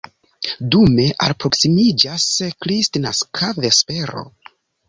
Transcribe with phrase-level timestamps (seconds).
[0.75, 2.27] Dume alproksimiĝas
[2.65, 4.29] kristnaska vespero.